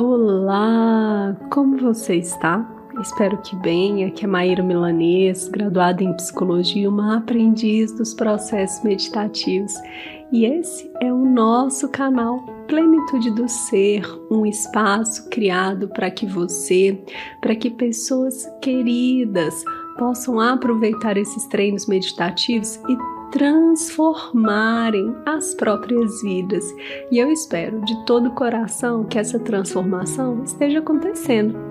Olá, 0.00 1.36
como 1.50 1.76
você 1.76 2.14
está? 2.14 2.64
Espero 3.00 3.36
que 3.38 3.56
bem. 3.56 4.04
Aqui 4.04 4.26
é 4.26 4.28
Maíra 4.28 4.62
Milanês, 4.62 5.48
graduada 5.48 6.04
em 6.04 6.12
psicologia, 6.14 6.88
uma 6.88 7.16
aprendiz 7.16 7.90
dos 7.90 8.14
processos 8.14 8.80
meditativos. 8.84 9.74
E 10.30 10.44
esse 10.44 10.88
é 11.02 11.12
o 11.12 11.24
nosso 11.24 11.88
canal 11.88 12.38
Plenitude 12.68 13.32
do 13.32 13.48
Ser, 13.48 14.04
um 14.30 14.46
espaço 14.46 15.28
criado 15.30 15.88
para 15.88 16.12
que 16.12 16.26
você, 16.26 16.96
para 17.40 17.56
que 17.56 17.68
pessoas 17.68 18.46
queridas 18.62 19.64
possam 19.98 20.38
aproveitar 20.38 21.16
esses 21.16 21.44
treinos 21.48 21.88
meditativos 21.88 22.76
e 22.88 23.17
transformarem 23.30 25.14
as 25.26 25.54
próprias 25.54 26.22
vidas. 26.22 26.64
E 27.10 27.18
eu 27.18 27.30
espero 27.30 27.80
de 27.84 28.04
todo 28.04 28.28
o 28.28 28.34
coração 28.34 29.04
que 29.04 29.18
essa 29.18 29.38
transformação 29.38 30.42
esteja 30.42 30.78
acontecendo 30.78 31.67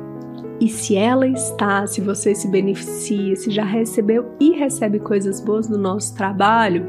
e 0.59 0.67
se 0.67 0.95
ela 0.95 1.27
está, 1.27 1.85
se 1.85 2.01
você 2.01 2.33
se 2.33 2.47
beneficia, 2.47 3.35
se 3.35 3.51
já 3.51 3.63
recebeu 3.63 4.25
e 4.39 4.51
recebe 4.51 4.99
coisas 4.99 5.39
boas 5.39 5.67
do 5.67 5.77
nosso 5.77 6.15
trabalho, 6.15 6.83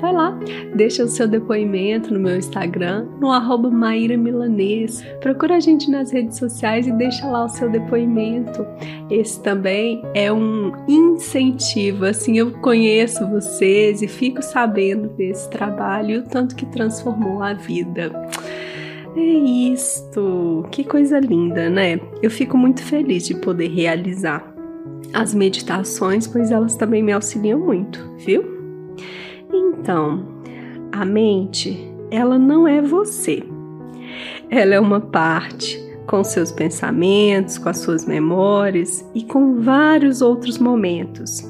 vai 0.00 0.12
lá, 0.12 0.38
deixa 0.74 1.04
o 1.04 1.08
seu 1.08 1.28
depoimento 1.28 2.14
no 2.14 2.18
meu 2.18 2.36
Instagram, 2.36 3.06
no 3.20 3.30
arroba 3.30 3.70
Maíra 3.70 4.16
Milanês. 4.16 5.04
Procura 5.20 5.56
a 5.56 5.60
gente 5.60 5.90
nas 5.90 6.10
redes 6.10 6.38
sociais 6.38 6.86
e 6.86 6.92
deixa 6.92 7.26
lá 7.26 7.44
o 7.44 7.48
seu 7.48 7.68
depoimento. 7.68 8.66
Esse 9.10 9.42
também 9.42 10.02
é 10.14 10.32
um 10.32 10.72
incentivo, 10.88 12.06
assim 12.06 12.38
eu 12.38 12.52
conheço 12.60 13.28
vocês 13.28 14.00
e 14.00 14.08
fico 14.08 14.42
sabendo 14.42 15.08
desse 15.08 15.48
trabalho 15.50 16.10
e 16.10 16.18
o 16.18 16.22
tanto 16.22 16.56
que 16.56 16.64
transformou 16.66 17.42
a 17.42 17.52
vida. 17.52 18.10
É 19.16 19.20
isto! 19.20 20.64
Que 20.70 20.84
coisa 20.84 21.18
linda, 21.18 21.68
né? 21.68 22.00
Eu 22.22 22.30
fico 22.30 22.56
muito 22.56 22.82
feliz 22.82 23.26
de 23.26 23.34
poder 23.34 23.68
realizar 23.68 24.54
as 25.12 25.34
meditações, 25.34 26.26
pois 26.26 26.50
elas 26.50 26.76
também 26.76 27.02
me 27.02 27.12
auxiliam 27.12 27.58
muito, 27.58 27.98
viu? 28.18 28.44
Então, 29.52 30.24
a 30.92 31.04
mente, 31.04 31.90
ela 32.10 32.38
não 32.38 32.68
é 32.68 32.80
você. 32.80 33.42
Ela 34.48 34.74
é 34.74 34.80
uma 34.80 35.00
parte 35.00 35.80
com 36.06 36.22
seus 36.24 36.50
pensamentos, 36.50 37.58
com 37.58 37.68
as 37.68 37.78
suas 37.78 38.04
memórias 38.04 39.04
e 39.14 39.22
com 39.22 39.60
vários 39.60 40.22
outros 40.22 40.58
momentos. 40.58 41.48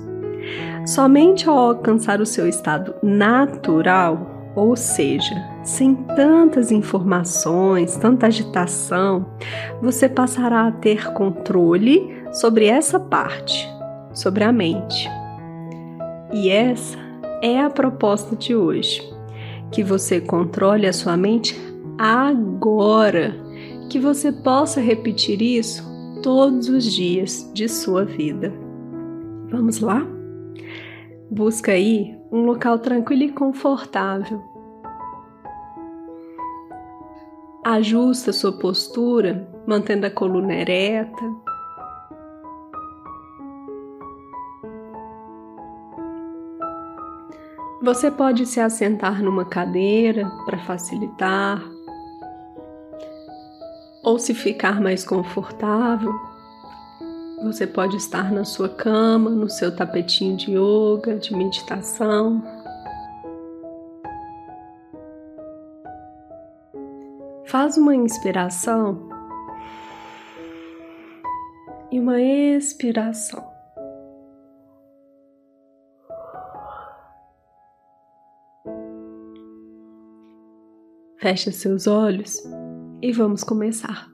Somente 0.87 1.49
ao 1.49 1.59
alcançar 1.59 2.21
o 2.21 2.27
seu 2.27 2.47
estado 2.49 2.95
natural, 3.03 4.40
ou 4.55 4.77
seja, 4.77 5.35
sem 5.63 5.95
tantas 5.95 6.73
informações, 6.73 7.97
tanta 7.97 8.27
agitação, 8.27 9.27
você 9.81 10.09
passará 10.09 10.67
a 10.67 10.73
ter 10.73 11.13
controle 11.13 12.23
sobre 12.33 12.67
essa 12.67 12.99
parte, 12.99 13.69
sobre 14.13 14.45
a 14.45 14.53
mente. 14.53 15.09
E 16.33 16.49
essa 16.49 16.99
é 17.43 17.61
a 17.61 17.71
proposta 17.71 18.35
de 18.37 18.55
hoje: 18.55 19.03
que 19.71 19.83
você 19.83 20.21
controle 20.21 20.87
a 20.87 20.93
sua 20.93 21.17
mente 21.17 21.59
agora, 21.99 23.35
que 23.89 23.99
você 23.99 24.33
possa 24.33 24.81
repetir 24.81 25.41
isso 25.41 25.89
todos 26.23 26.69
os 26.69 26.85
dias 26.85 27.51
de 27.55 27.69
sua 27.69 28.05
vida. 28.05 28.53
Vamos 29.51 29.81
lá? 29.81 30.07
Busca 31.31 31.73
aí 31.73 32.20
um 32.31 32.45
local 32.45 32.79
tranquilo 32.79 33.23
e 33.23 33.33
confortável. 33.33 34.43
Ajusta 37.65 38.33
sua 38.33 38.53
postura, 38.53 39.49
mantendo 39.67 40.07
a 40.07 40.11
coluna 40.11 40.55
ereta. 40.55 41.51
Você 47.83 48.11
pode 48.11 48.47
se 48.47 48.61
assentar 48.61 49.23
numa 49.23 49.45
cadeira 49.45 50.31
para 50.45 50.59
facilitar, 50.59 51.63
ou 54.05 54.19
se 54.19 54.35
ficar 54.35 54.81
mais 54.81 55.05
confortável, 55.05 56.13
você 57.43 57.67
pode 57.67 57.97
estar 57.97 58.31
na 58.31 58.45
sua 58.45 58.69
cama, 58.69 59.31
no 59.31 59.49
seu 59.49 59.75
tapetinho 59.75 60.37
de 60.37 60.53
yoga, 60.53 61.17
de 61.17 61.35
meditação. 61.35 62.43
Faz 67.47 67.77
uma 67.77 67.95
inspiração 67.97 69.09
e 71.91 71.99
uma 71.99 72.21
expiração. 72.21 73.49
Feche 81.19 81.53
seus 81.53 81.87
olhos 81.87 82.43
e 83.03 83.13
vamos 83.13 83.45
começar. 83.45 84.10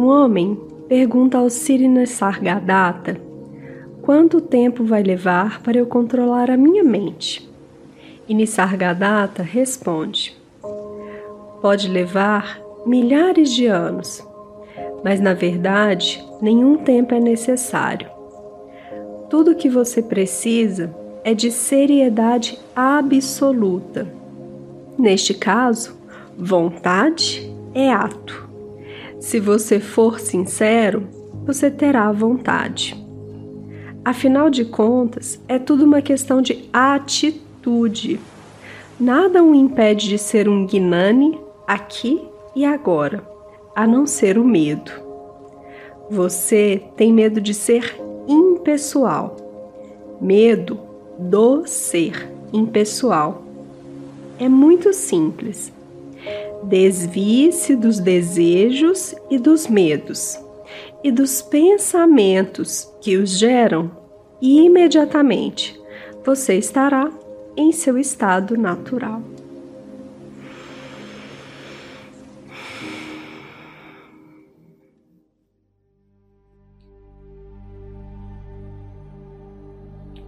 Um 0.00 0.06
homem 0.06 0.58
pergunta 0.88 1.36
ao 1.36 1.50
Sirina 1.50 2.06
Sargadatta 2.06 3.20
quanto 4.00 4.40
tempo 4.40 4.82
vai 4.82 5.02
levar 5.02 5.60
para 5.60 5.76
eu 5.76 5.84
controlar 5.84 6.50
a 6.50 6.56
minha 6.56 6.82
mente. 6.82 7.46
E 8.26 8.32
Nisargadatta 8.32 9.42
responde: 9.42 10.34
Pode 11.60 11.86
levar 11.86 12.58
milhares 12.86 13.52
de 13.52 13.66
anos, 13.66 14.26
mas 15.04 15.20
na 15.20 15.34
verdade 15.34 16.24
nenhum 16.40 16.78
tempo 16.78 17.14
é 17.14 17.20
necessário. 17.20 18.08
Tudo 19.28 19.50
o 19.50 19.54
que 19.54 19.68
você 19.68 20.00
precisa 20.00 20.96
é 21.22 21.34
de 21.34 21.50
seriedade 21.50 22.58
absoluta. 22.74 24.10
Neste 24.98 25.34
caso, 25.34 25.94
vontade 26.38 27.54
é 27.74 27.92
ato. 27.92 28.49
Se 29.20 29.38
você 29.38 29.78
for 29.78 30.18
sincero, 30.18 31.06
você 31.44 31.70
terá 31.70 32.10
vontade. 32.10 32.96
Afinal 34.02 34.48
de 34.48 34.64
contas, 34.64 35.38
é 35.46 35.58
tudo 35.58 35.84
uma 35.84 36.00
questão 36.00 36.40
de 36.40 36.70
atitude. 36.72 38.18
Nada 38.98 39.44
o 39.44 39.54
impede 39.54 40.08
de 40.08 40.16
ser 40.16 40.48
um 40.48 40.66
Gnani 40.66 41.38
aqui 41.66 42.20
e 42.56 42.64
agora, 42.64 43.22
a 43.76 43.86
não 43.86 44.06
ser 44.06 44.38
o 44.38 44.44
medo. 44.44 44.90
Você 46.10 46.82
tem 46.96 47.12
medo 47.12 47.42
de 47.42 47.52
ser 47.52 48.00
impessoal. 48.26 49.36
Medo 50.18 50.80
do 51.18 51.66
ser 51.66 52.26
impessoal. 52.54 53.42
É 54.38 54.48
muito 54.48 54.94
simples. 54.94 55.70
Desvie-se 56.62 57.74
dos 57.74 57.98
desejos 57.98 59.14
e 59.30 59.38
dos 59.38 59.66
medos 59.66 60.38
e 61.02 61.10
dos 61.10 61.40
pensamentos 61.40 62.92
que 63.00 63.16
os 63.16 63.30
geram, 63.30 63.90
e 64.40 64.60
imediatamente 64.60 65.80
você 66.24 66.56
estará 66.56 67.10
em 67.56 67.72
seu 67.72 67.98
estado 67.98 68.56
natural. 68.56 69.22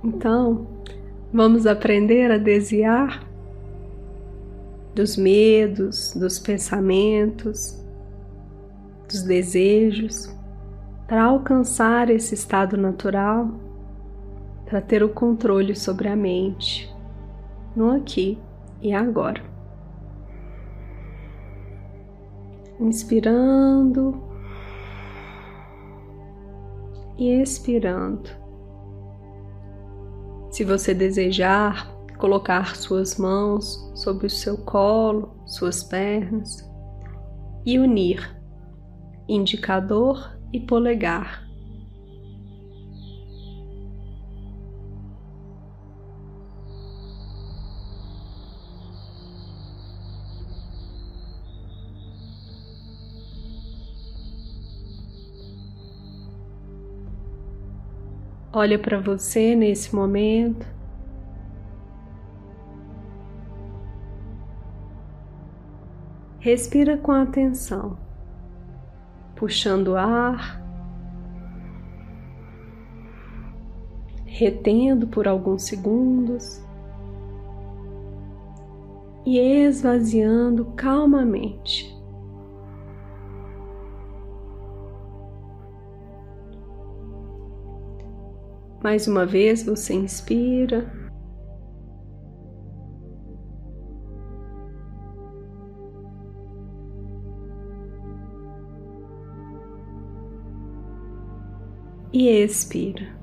Então, 0.05 0.67
vamos 1.33 1.67
aprender 1.67 2.31
a 2.31 2.37
desviar 2.37 3.32
dos 4.95 5.17
medos, 5.17 6.13
dos 6.15 6.39
pensamentos, 6.39 7.83
dos 9.09 9.23
desejos, 9.23 10.35
para 11.07 11.25
alcançar 11.25 12.11
esse 12.11 12.35
estado 12.35 12.77
natural, 12.77 13.49
para 14.65 14.81
ter 14.81 15.03
o 15.03 15.09
controle 15.09 15.75
sobre 15.75 16.09
a 16.09 16.17
mente, 16.17 16.91
no 17.77 17.91
aqui 17.91 18.39
e 18.81 18.93
agora. 18.93 19.43
Inspirando 22.81 24.23
e 27.19 27.41
expirando. 27.41 28.31
Se 30.51 30.65
você 30.65 30.93
desejar, 30.93 31.92
colocar 32.23 32.77
suas 32.77 33.17
mãos 33.17 33.91
sobre 33.97 34.29
o 34.29 34.31
seu 34.31 34.57
colo, 34.57 35.43
suas 35.45 35.83
pernas 35.83 36.65
e 37.67 37.81
unir 37.81 38.41
indicador 39.29 40.39
e 40.53 40.61
polegar. 40.61 41.43
Olha 58.53 58.79
para 58.79 59.01
você 59.01 59.57
nesse 59.57 59.93
momento. 59.93 60.82
Respira 66.43 66.97
com 66.97 67.13
atenção, 67.13 67.97
puxando 69.37 69.95
ar, 69.95 70.61
retendo 74.27 75.07
por 75.07 75.29
alguns 75.29 75.63
segundos 75.63 76.61
e 79.25 79.39
esvaziando 79.39 80.65
calmamente. 80.75 81.97
Mais 88.83 89.07
uma 89.07 89.25
vez 89.25 89.63
você 89.63 89.95
inspira. 89.95 91.02
E 102.13 102.29
expira. 102.29 103.23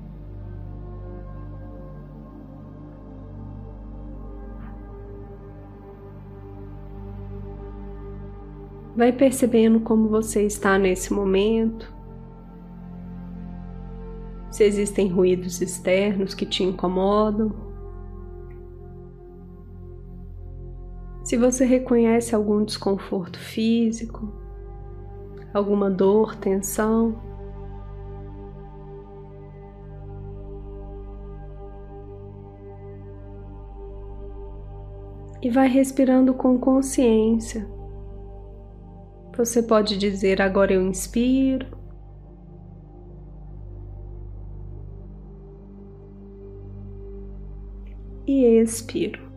Vai 8.96 9.12
percebendo 9.12 9.80
como 9.80 10.08
você 10.08 10.44
está 10.44 10.76
nesse 10.78 11.12
momento 11.12 12.00
se 14.50 14.64
existem 14.64 15.08
ruídos 15.08 15.62
externos 15.62 16.34
que 16.34 16.44
te 16.44 16.62
incomodam. 16.62 17.50
Se 21.24 21.36
você 21.36 21.64
reconhece 21.64 22.34
algum 22.34 22.64
desconforto 22.64 23.38
físico, 23.38 24.32
alguma 25.54 25.88
dor, 25.88 26.34
tensão. 26.36 27.29
E 35.42 35.48
vai 35.48 35.68
respirando 35.68 36.34
com 36.34 36.58
consciência. 36.58 37.66
Você 39.36 39.62
pode 39.62 39.96
dizer 39.96 40.42
agora 40.42 40.72
eu 40.72 40.82
inspiro 40.82 41.66
e 48.26 48.44
expiro. 48.60 49.30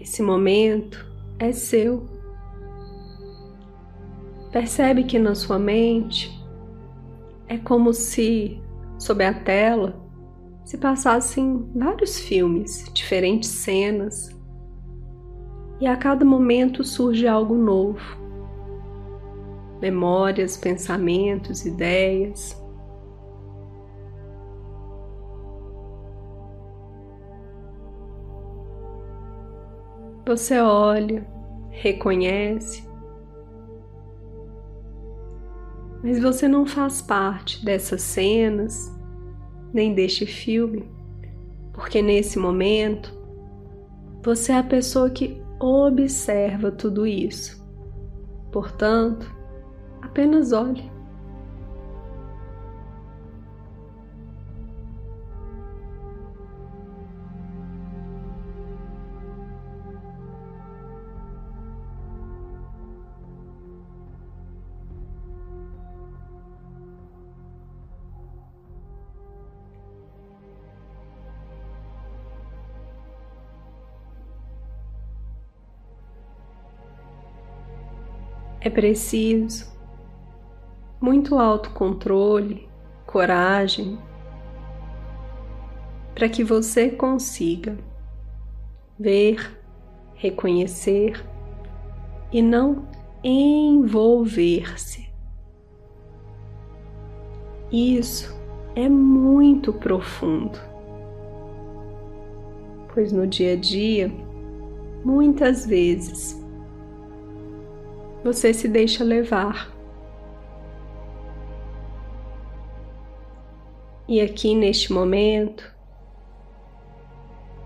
Esse 0.00 0.22
momento 0.22 1.06
é 1.38 1.52
seu. 1.52 2.21
Percebe 4.52 5.04
que 5.04 5.18
na 5.18 5.34
sua 5.34 5.58
mente 5.58 6.30
é 7.48 7.56
como 7.56 7.94
se, 7.94 8.62
sob 8.98 9.24
a 9.24 9.32
tela, 9.32 9.98
se 10.62 10.76
passassem 10.76 11.66
vários 11.74 12.18
filmes, 12.18 12.84
diferentes 12.92 13.48
cenas, 13.48 14.28
e 15.80 15.86
a 15.86 15.96
cada 15.96 16.22
momento 16.22 16.84
surge 16.84 17.26
algo 17.26 17.56
novo. 17.56 17.98
Memórias, 19.80 20.56
pensamentos, 20.56 21.64
ideias. 21.64 22.62
Você 30.26 30.60
olha, 30.60 31.26
reconhece, 31.70 32.91
mas 36.02 36.20
você 36.20 36.48
não 36.48 36.66
faz 36.66 37.00
parte 37.00 37.64
dessas 37.64 38.02
cenas, 38.02 38.92
nem 39.72 39.94
deste 39.94 40.26
filme, 40.26 40.90
porque 41.72 42.02
nesse 42.02 42.38
momento 42.38 43.16
você 44.22 44.52
é 44.52 44.58
a 44.58 44.62
pessoa 44.62 45.10
que 45.10 45.40
observa 45.58 46.70
tudo 46.70 47.06
isso. 47.06 47.62
Portanto, 48.50 49.30
apenas 50.00 50.52
olhe. 50.52 50.90
É 78.64 78.70
preciso 78.70 79.72
muito 81.00 81.36
autocontrole, 81.36 82.68
coragem, 83.04 83.98
para 86.14 86.28
que 86.28 86.44
você 86.44 86.90
consiga 86.90 87.76
ver, 88.96 89.60
reconhecer 90.14 91.26
e 92.32 92.40
não 92.40 92.86
envolver-se. 93.24 95.10
Isso 97.72 98.40
é 98.76 98.88
muito 98.88 99.72
profundo, 99.72 100.60
pois 102.94 103.10
no 103.10 103.26
dia 103.26 103.54
a 103.54 103.56
dia, 103.56 104.12
muitas 105.04 105.66
vezes, 105.66 106.41
você 108.22 108.52
se 108.54 108.68
deixa 108.68 109.02
levar. 109.02 109.72
E 114.08 114.20
aqui 114.20 114.54
neste 114.54 114.92
momento, 114.92 115.72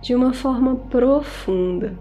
de 0.03 0.15
uma 0.15 0.33
forma 0.33 0.77
profunda, 0.77 1.99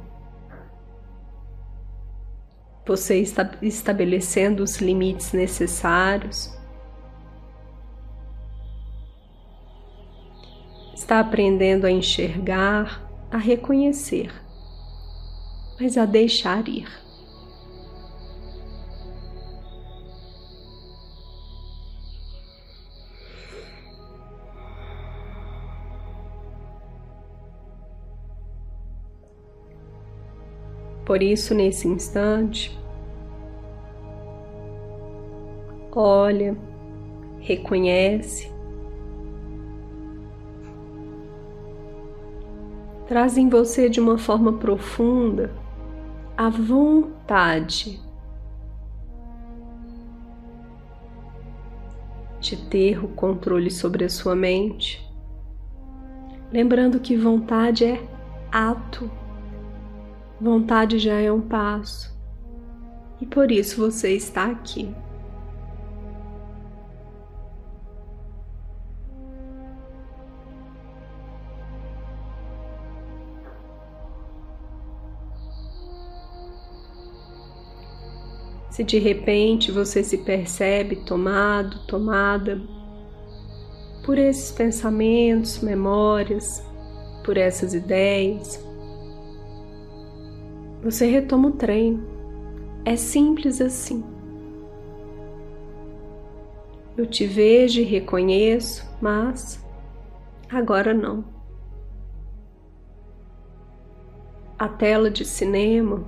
você 2.85 3.19
está 3.19 3.49
estabelecendo 3.61 4.61
os 4.61 4.77
limites 4.77 5.33
necessários, 5.33 6.55
está 10.93 11.19
aprendendo 11.19 11.85
a 11.85 11.91
enxergar, 11.91 13.01
a 13.31 13.37
reconhecer, 13.37 14.31
mas 15.79 15.97
a 15.97 16.05
deixar 16.05 16.67
ir. 16.67 17.04
Por 31.05 31.21
isso, 31.21 31.53
nesse 31.53 31.87
instante, 31.87 32.75
olha, 35.91 36.57
reconhece, 37.39 38.51
traz 43.07 43.37
em 43.37 43.47
você 43.47 43.87
de 43.87 43.99
uma 43.99 44.17
forma 44.17 44.53
profunda 44.53 45.53
a 46.35 46.49
vontade 46.49 47.99
de 52.39 52.57
ter 52.57 53.03
o 53.03 53.07
controle 53.09 53.69
sobre 53.71 54.05
a 54.05 54.09
sua 54.09 54.35
mente. 54.35 55.03
Lembrando 56.51 56.99
que 56.99 57.15
vontade 57.15 57.85
é 57.85 58.03
ato, 58.51 59.09
vontade 60.39 60.99
já 60.99 61.15
é 61.15 61.31
um 61.31 61.41
passo, 61.41 62.15
e 63.21 63.25
por 63.25 63.51
isso 63.51 63.77
você 63.77 64.15
está 64.15 64.45
aqui. 64.45 64.93
Se 78.75 78.83
de 78.83 78.99
repente 78.99 79.71
você 79.71 80.03
se 80.03 80.17
percebe 80.17 80.97
tomado, 80.97 81.79
tomada 81.87 82.61
por 84.05 84.17
esses 84.17 84.51
pensamentos, 84.51 85.59
memórias, 85.59 86.61
por 87.23 87.37
essas 87.37 87.73
ideias, 87.73 88.61
você 90.85 91.07
retoma 91.07 91.47
o 91.47 91.51
treino. 91.53 92.05
É 92.85 92.95
simples 92.95 93.59
assim. 93.59 94.05
Eu 96.95 97.07
te 97.07 97.25
vejo 97.25 97.81
e 97.81 97.83
reconheço, 97.83 98.87
mas 99.01 99.65
agora 100.47 100.93
não. 100.93 101.25
A 104.59 104.67
tela 104.69 105.09
de 105.09 105.25
cinema 105.25 106.05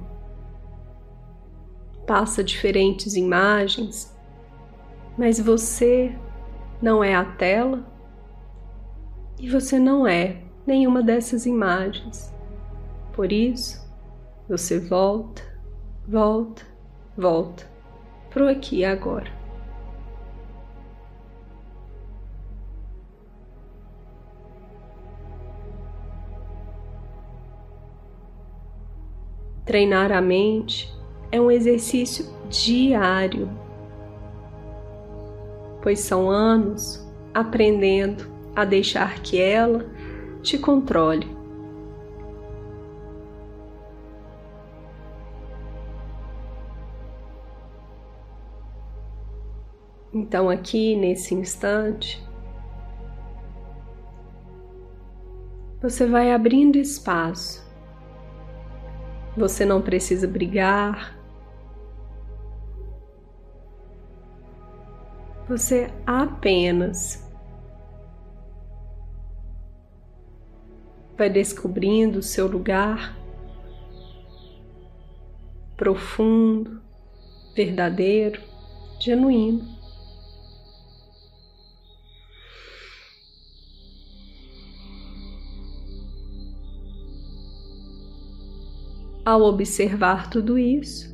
passa 2.06 2.44
diferentes 2.44 3.16
imagens, 3.16 4.16
mas 5.18 5.40
você 5.40 6.16
não 6.80 7.04
é 7.04 7.16
a 7.16 7.26
tela 7.26 7.84
e 9.40 9.50
você 9.50 9.80
não 9.80 10.06
é 10.08 10.44
nenhuma 10.68 11.02
dessas 11.02 11.48
imagens. 11.48 12.32
Por 13.12 13.32
isso, 13.32 13.87
você 14.48 14.80
volta, 14.80 15.42
volta, 16.08 16.64
volta 17.18 17.66
pro 18.30 18.48
aqui 18.48 18.78
e 18.78 18.86
agora. 18.86 19.36
Treinar 29.66 30.14
a 30.14 30.22
mente 30.22 30.90
é 31.30 31.42
um 31.42 31.52
exercício 31.52 32.26
diário, 32.50 33.50
pois 35.82 36.00
são 36.00 36.30
anos 36.30 37.06
aprendendo 37.34 38.32
a 38.56 38.64
deixar 38.64 39.20
que 39.22 39.42
ela 39.42 39.86
te 40.42 40.58
controle. 40.58 41.37
Então, 50.28 50.50
aqui 50.50 50.96
nesse 50.96 51.34
instante, 51.34 52.22
você 55.82 56.06
vai 56.06 56.34
abrindo 56.34 56.76
espaço. 56.78 57.66
Você 59.38 59.64
não 59.64 59.82
precisa 59.82 60.28
brigar, 60.28 61.18
Você 65.48 65.90
apenas 66.06 67.26
vai 71.18 71.30
descobrindo 71.30 72.20
o 72.20 72.22
seu 72.22 72.48
lugar 72.48 73.18
profundo, 75.78 76.82
verdadeiro, 77.56 78.42
genuíno. 79.00 79.77
Ao 89.28 89.42
observar 89.42 90.30
tudo 90.30 90.58
isso 90.58 91.14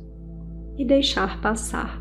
e 0.78 0.84
deixar 0.84 1.40
passar. 1.40 2.00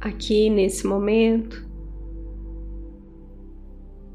aqui 0.00 0.48
nesse 0.48 0.86
momento, 0.86 1.68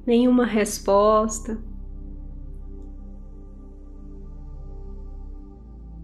nenhuma 0.08 0.46
resposta, 0.46 1.58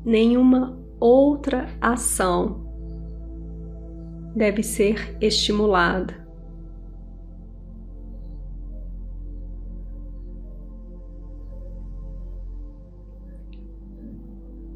nenhuma 0.05 0.78
outra 0.99 1.69
ação 1.81 2.65
deve 4.35 4.63
ser 4.63 5.17
estimulada. 5.19 6.27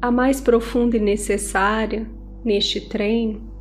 A 0.00 0.10
mais 0.10 0.40
profunda 0.40 0.98
e 0.98 1.00
necessária 1.00 2.06
neste 2.44 2.78
treino 2.88 3.54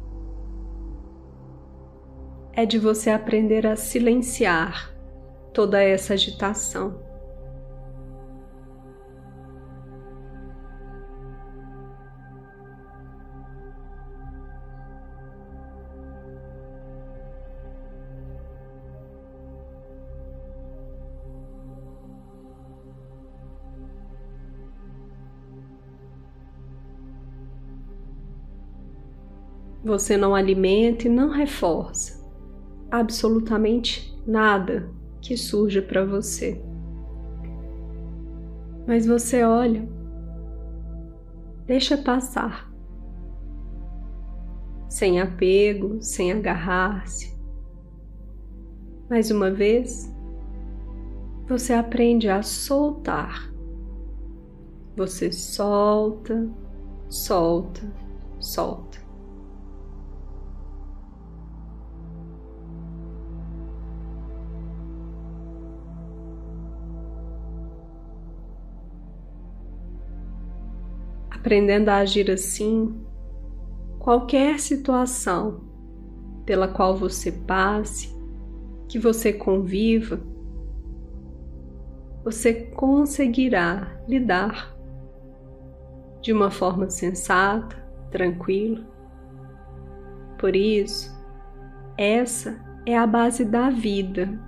é 2.52 2.66
de 2.66 2.78
você 2.78 3.10
aprender 3.10 3.66
a 3.66 3.76
silenciar 3.76 4.94
toda 5.54 5.82
essa 5.82 6.14
agitação. 6.14 7.03
Você 29.84 30.16
não 30.16 30.34
alimenta 30.34 31.08
e 31.08 31.10
não 31.10 31.30
reforça 31.30 32.24
absolutamente 32.94 34.16
nada 34.26 34.88
que 35.20 35.36
surja 35.36 35.82
para 35.82 36.06
você. 36.06 36.62
Mas 38.86 39.08
você 39.08 39.44
olha, 39.44 39.88
deixa 41.66 41.98
passar, 41.98 42.72
sem 44.88 45.20
apego, 45.20 46.00
sem 46.02 46.32
agarrar-se. 46.32 47.36
Mais 49.10 49.32
uma 49.32 49.50
vez, 49.50 50.14
você 51.48 51.74
aprende 51.74 52.30
a 52.30 52.44
soltar. 52.44 53.52
Você 54.96 55.32
solta, 55.32 56.48
solta, 57.10 57.82
solta. 58.40 59.03
Aprendendo 71.44 71.90
a 71.90 71.98
agir 71.98 72.32
assim, 72.32 73.06
qualquer 74.00 74.62
situação 74.62 75.60
pela 76.46 76.70
qual 76.70 76.96
você 76.96 77.34
passe, 77.34 78.16
que 78.88 78.98
você 78.98 79.34
conviva, 79.34 80.22
você 82.24 82.54
conseguirá 82.54 84.02
lidar 84.08 84.74
de 86.22 86.32
uma 86.32 86.50
forma 86.50 86.90
sensata, 86.90 87.76
tranquila. 88.10 88.88
Por 90.40 90.56
isso, 90.56 91.14
essa 91.98 92.58
é 92.86 92.98
a 92.98 93.06
base 93.06 93.44
da 93.44 93.70
vida 93.70 94.40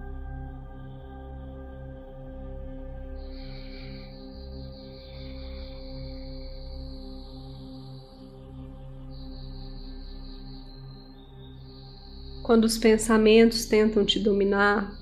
Quando 12.45 12.65
os 12.65 12.77
pensamentos 12.77 13.65
tentam 13.65 14.05
te 14.05 14.19
dominar, 14.19 14.95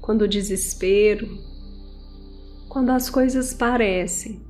quando 0.00 0.22
o 0.22 0.28
desespero, 0.28 1.28
quando 2.70 2.88
as 2.88 3.10
coisas 3.10 3.52
parecem 3.52 4.40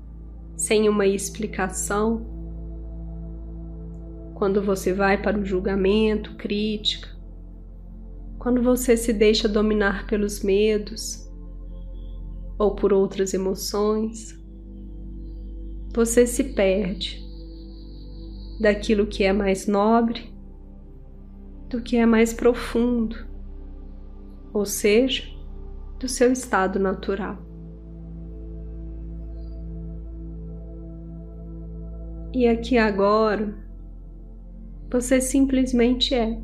sem 0.57 0.89
uma 0.89 1.09
explicação, 1.09 2.25
quando 4.33 4.63
você 4.63 4.93
vai 4.93 5.21
para 5.21 5.37
o 5.37 5.45
julgamento, 5.45 6.37
crítica, 6.37 7.09
quando 8.39 8.63
você 8.63 8.97
se 8.97 9.13
deixa 9.13 9.49
dominar 9.49 10.07
pelos 10.07 10.41
medos 10.41 11.29
ou 12.57 12.77
por 12.77 12.93
outras 12.93 13.35
emoções, 13.35 14.41
você 15.93 16.29
se 16.29 16.45
perde 16.45 17.21
daquilo 18.61 19.05
que 19.05 19.25
é 19.25 19.33
mais 19.33 19.67
nobre, 19.67 20.33
do 21.75 21.83
que 21.83 21.97
é 21.97 22.07
mais 22.07 22.33
profundo, 22.33 23.17
ou 24.53 24.65
seja, 24.65 25.25
do 25.99 26.07
seu 26.07 26.31
estado 26.31 26.79
natural. 26.79 27.37
E 32.33 32.47
aqui 32.47 32.79
agora, 32.79 33.53
você 34.89 35.21
simplesmente 35.21 36.15
é. 36.15 36.41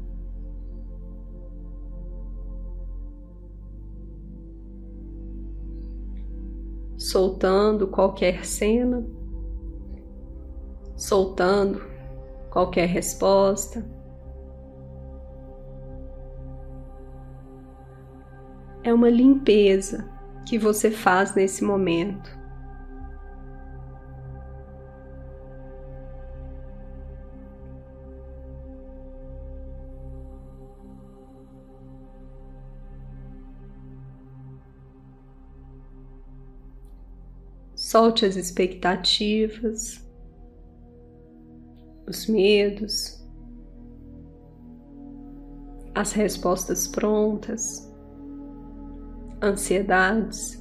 Soltando 6.99 7.87
qualquer 7.87 8.44
cena, 8.44 9.06
soltando 10.96 11.80
qualquer 12.50 12.87
resposta. 12.88 14.00
É 18.82 18.94
uma 18.94 19.10
limpeza 19.10 20.08
que 20.46 20.58
você 20.58 20.90
faz 20.90 21.34
nesse 21.34 21.62
momento. 21.62 22.40
Solte 37.75 38.25
as 38.25 38.37
expectativas, 38.37 40.08
os 42.06 42.26
medos, 42.28 43.20
as 45.94 46.12
respostas 46.12 46.87
prontas, 46.87 47.89
ansiedades. 49.42 50.61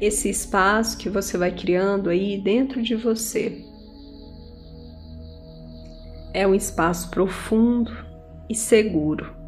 Esse 0.00 0.28
espaço 0.28 0.98
que 0.98 1.08
você 1.08 1.38
vai 1.38 1.50
criando 1.50 2.10
aí 2.10 2.38
dentro 2.38 2.82
de 2.82 2.94
você 2.94 3.64
é 6.34 6.46
um 6.46 6.54
espaço 6.54 7.10
profundo 7.10 7.92
e 8.50 8.54
seguro. 8.54 9.43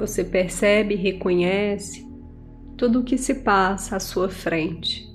Você 0.00 0.24
percebe 0.24 0.94
e 0.94 0.96
reconhece 0.96 2.08
tudo 2.76 3.00
o 3.00 3.04
que 3.04 3.18
se 3.18 3.34
passa 3.42 3.96
à 3.96 4.00
sua 4.00 4.30
frente. 4.30 5.08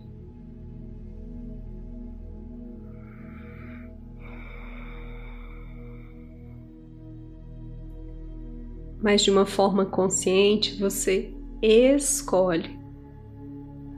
mas 9.02 9.22
de 9.22 9.30
uma 9.30 9.46
forma 9.46 9.86
consciente 9.86 10.80
você 10.80 11.32
escolhe 11.62 12.76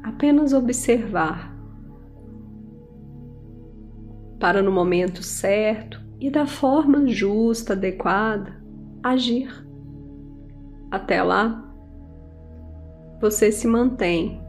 apenas 0.04 0.52
observar 0.52 1.56
para 4.38 4.62
no 4.62 4.70
momento 4.70 5.24
certo 5.24 6.02
e 6.20 6.30
da 6.30 6.46
forma 6.46 7.08
justa, 7.08 7.72
adequada, 7.72 8.62
agir. 9.02 9.67
Até 10.90 11.22
lá, 11.22 11.64
você 13.20 13.52
se 13.52 13.68
mantém 13.68 14.42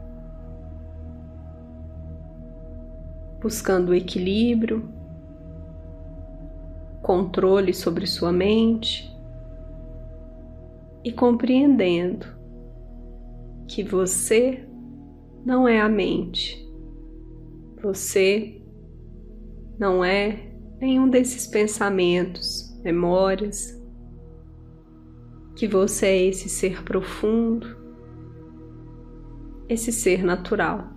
buscando 3.41 3.93
equilíbrio, 3.93 4.89
controle 7.01 7.73
sobre 7.73 8.05
sua 8.05 8.31
mente 8.31 9.09
e 11.03 11.11
compreendendo 11.11 12.27
que 13.67 13.83
você 13.83 14.67
não 15.45 15.67
é 15.67 15.79
a 15.79 15.87
mente, 15.87 16.67
você 17.81 18.61
não 19.79 20.03
é 20.03 20.51
nenhum 20.79 21.09
desses 21.09 21.47
pensamentos, 21.47 22.77
memórias, 22.83 23.78
que 25.59 25.67
você 25.67 26.05
é 26.05 26.25
esse 26.27 26.47
ser 26.47 26.81
profundo, 26.83 27.67
esse 29.67 29.91
ser 29.91 30.23
natural. 30.23 30.87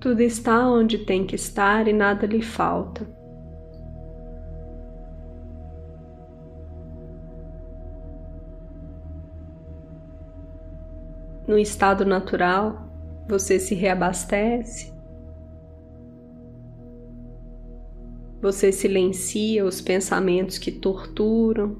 Tudo 0.00 0.20
está 0.20 0.68
onde 0.68 0.98
tem 0.98 1.24
que 1.24 1.36
estar 1.36 1.86
e 1.86 1.92
nada 1.92 2.26
lhe 2.26 2.42
falta. 2.42 3.17
No 11.48 11.58
estado 11.58 12.04
natural, 12.04 13.24
você 13.28 13.58
se 13.58 13.74
reabastece, 13.74 14.92
você 18.40 18.70
silencia 18.70 19.64
os 19.64 19.80
pensamentos 19.80 20.58
que 20.58 20.70
torturam, 20.70 21.76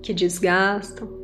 que 0.00 0.14
desgastam. 0.14 1.20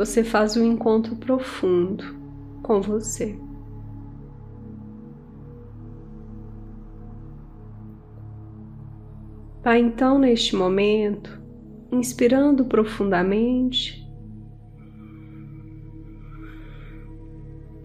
você 0.00 0.24
faz 0.24 0.56
um 0.56 0.64
encontro 0.64 1.14
profundo 1.16 2.02
com 2.62 2.80
você. 2.80 3.38
Vai 9.62 9.78
então, 9.78 10.18
neste 10.18 10.56
momento, 10.56 11.39
inspirando 11.92 12.64
profundamente 12.64 14.06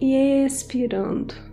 e 0.00 0.44
expirando. 0.44 1.46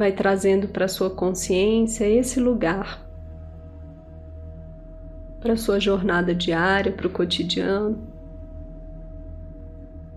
vai 0.00 0.12
trazendo 0.12 0.66
para 0.66 0.88
sua 0.88 1.10
consciência 1.10 2.08
esse 2.08 2.40
lugar, 2.40 3.06
para 5.42 5.58
sua 5.58 5.78
jornada 5.78 6.34
diária, 6.34 6.90
para 6.90 7.06
o 7.06 7.10
cotidiano, 7.10 8.10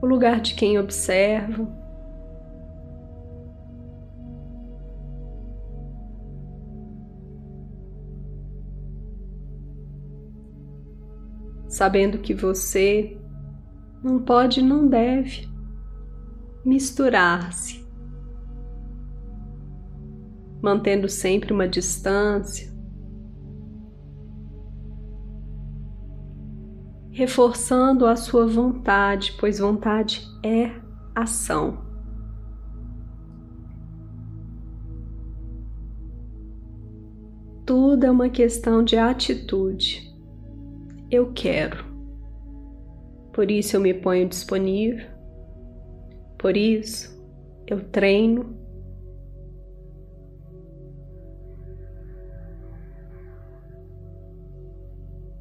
o 0.01 0.05
lugar 0.05 0.39
de 0.39 0.53
quem 0.53 0.79
observa. 0.79 1.82
Sabendo 11.83 12.17
que 12.19 12.33
você 12.33 13.19
não 14.01 14.17
pode 14.17 14.61
e 14.61 14.63
não 14.63 14.87
deve 14.87 15.49
misturar-se 16.63 17.85
mantendo 20.61 21.09
sempre 21.09 21.51
uma 21.51 21.67
distância, 21.67 22.73
reforçando 27.11 28.05
a 28.05 28.15
sua 28.15 28.47
vontade, 28.47 29.35
pois 29.37 29.59
vontade 29.59 30.25
é 30.41 30.71
ação. 31.13 31.83
Tudo 37.65 38.05
é 38.05 38.09
uma 38.09 38.29
questão 38.29 38.81
de 38.81 38.95
atitude. 38.95 40.12
Eu 41.13 41.31
quero. 41.31 41.85
Por 43.33 43.51
isso 43.51 43.75
eu 43.75 43.81
me 43.81 43.93
ponho 43.93 44.27
disponível. 44.27 45.07
Por 46.39 46.57
isso 46.57 47.23
eu 47.67 47.87
treino. 47.91 48.57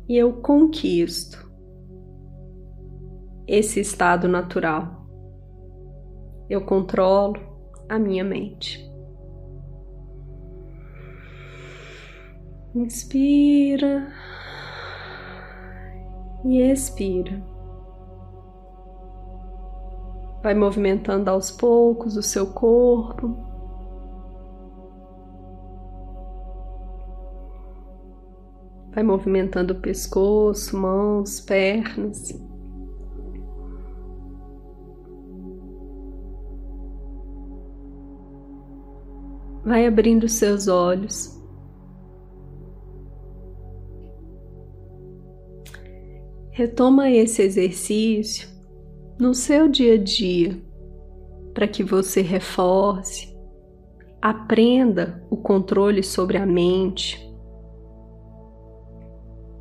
E 0.06 0.14
eu 0.14 0.42
conquisto 0.42 1.50
esse 3.46 3.80
estado 3.80 4.28
natural. 4.28 5.06
Eu 6.50 6.66
controlo 6.66 7.36
a 7.88 7.98
minha 7.98 8.22
mente. 8.22 8.86
Inspira 12.74 14.12
e 16.44 16.60
expira. 16.60 17.42
Vai 20.42 20.54
movimentando 20.54 21.30
aos 21.30 21.50
poucos 21.50 22.16
o 22.16 22.22
seu 22.22 22.46
corpo. 22.52 23.36
Vai 28.94 29.02
movimentando 29.02 29.72
o 29.72 29.80
pescoço, 29.80 30.76
mãos, 30.76 31.40
pernas. 31.40 32.32
Vai 39.64 39.86
abrindo 39.86 40.28
seus 40.28 40.66
olhos. 40.66 41.41
Retoma 46.54 47.10
esse 47.10 47.40
exercício 47.40 48.46
no 49.18 49.32
seu 49.32 49.68
dia 49.68 49.94
a 49.94 49.96
dia 49.96 50.62
para 51.54 51.66
que 51.66 51.82
você 51.82 52.20
reforce, 52.20 53.34
aprenda 54.20 55.24
o 55.30 55.36
controle 55.38 56.02
sobre 56.02 56.36
a 56.36 56.44
mente. 56.44 57.26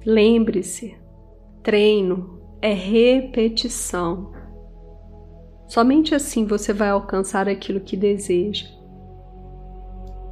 Lembre-se, 0.05 0.97
treino 1.63 2.41
é 2.61 2.73
repetição. 2.73 4.33
Somente 5.69 6.13
assim 6.13 6.45
você 6.45 6.73
vai 6.73 6.89
alcançar 6.89 7.47
aquilo 7.47 7.79
que 7.79 7.95
deseja. 7.95 8.67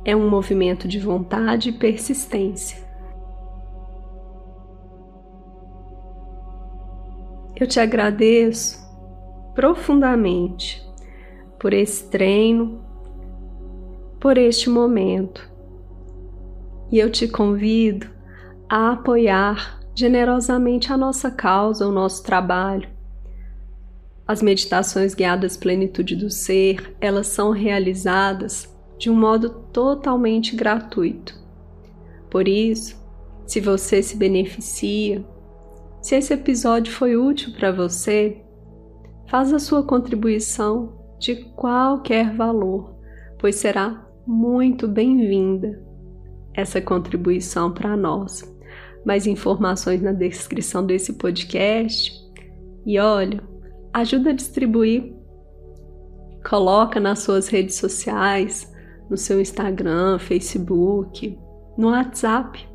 É 0.03 0.13
um 0.13 0.29
movimento 0.29 0.89
de 0.89 0.99
vontade 0.99 1.69
e 1.69 1.73
persistência. 1.73 2.88
Eu 7.59 7.67
te 7.67 7.77
agradeço 7.77 8.79
profundamente 9.53 10.81
por 11.59 11.73
esse 11.73 12.09
treino, 12.09 12.81
por 14.17 14.37
este 14.37 14.69
momento. 14.69 15.51
E 16.89 16.97
eu 16.97 17.11
te 17.11 17.27
convido 17.27 18.07
a 18.69 18.93
apoiar 18.93 19.81
generosamente 19.93 20.93
a 20.93 20.97
nossa 20.97 21.29
causa, 21.29 21.85
o 21.85 21.91
nosso 21.91 22.23
trabalho. 22.23 22.87
As 24.25 24.41
meditações 24.41 25.13
guiadas 25.13 25.57
Plenitude 25.57 26.15
do 26.15 26.29
Ser, 26.29 26.95
elas 27.01 27.27
são 27.27 27.51
realizadas 27.51 28.73
de 28.97 29.09
um 29.09 29.15
modo 29.15 29.49
totalmente 29.49 30.55
gratuito. 30.55 31.37
Por 32.29 32.47
isso, 32.47 32.95
se 33.45 33.59
você 33.59 34.01
se 34.01 34.15
beneficia 34.15 35.25
se 36.01 36.15
esse 36.15 36.33
episódio 36.33 36.93
foi 36.93 37.17
útil 37.17 37.51
para 37.53 37.71
você, 37.71 38.41
faz 39.27 39.53
a 39.53 39.59
sua 39.59 39.83
contribuição 39.83 40.97
de 41.19 41.35
qualquer 41.55 42.33
valor, 42.35 42.95
pois 43.37 43.55
será 43.55 44.07
muito 44.25 44.87
bem-vinda 44.87 45.83
essa 46.53 46.79
contribuição 46.79 47.73
para 47.73 47.97
nós. 47.97 48.43
Mais 49.05 49.27
informações 49.27 50.01
na 50.01 50.13
descrição 50.13 50.85
desse 50.85 51.13
podcast. 51.13 52.13
E 52.85 52.97
olha, 52.97 53.41
ajuda 53.93 54.29
a 54.29 54.33
distribuir. 54.33 55.13
Coloca 56.47 56.99
nas 56.99 57.19
suas 57.19 57.49
redes 57.49 57.75
sociais, 57.75 58.71
no 59.09 59.17
seu 59.17 59.41
Instagram, 59.41 60.17
Facebook, 60.17 61.37
no 61.77 61.89
WhatsApp 61.89 62.68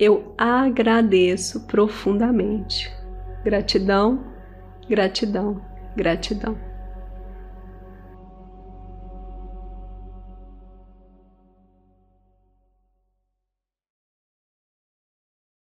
eu 0.00 0.34
agradeço 0.38 1.60
profundamente. 1.66 2.90
Gratidão, 3.44 4.24
gratidão, 4.88 5.60
gratidão. 5.94 6.69